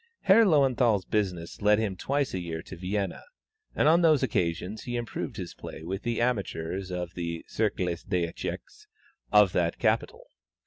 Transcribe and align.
Herr 0.21 0.45
Löwenthal's 0.45 1.05
business 1.05 1.61
led 1.61 1.77
him 1.77 1.95
twice 1.95 2.33
a 2.33 2.39
year 2.39 2.63
to 2.63 2.75
Vienna, 2.75 3.21
and 3.75 3.87
on 3.87 4.01
those 4.01 4.23
occasions 4.23 4.85
he 4.85 4.95
improved 4.95 5.37
his 5.37 5.53
play 5.53 5.83
with 5.83 6.01
the 6.01 6.19
amateurs 6.19 6.89
of 6.89 7.13
the 7.13 7.45
Cercle 7.47 7.85
des 7.85 8.25
Echecs 8.27 8.87
of 9.31 9.51
that 9.51 9.77
capital. 9.77 10.23